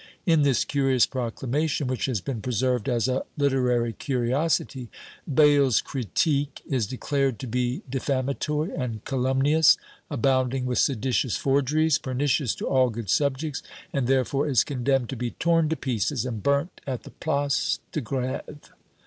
[0.25, 4.89] In this curious proclamation, which has been preserved as a literary curiosity,
[5.31, 9.77] Bayle's "Critique" is declared to be defamatory and calumnious,
[10.09, 13.61] abounding with seditious forgeries, pernicious to all good subjects,
[13.93, 18.01] and therefore is condemned to be torn to pieces, and burnt at the Place de
[18.01, 18.71] GrÃẂve.